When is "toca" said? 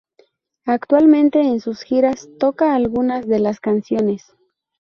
2.39-2.73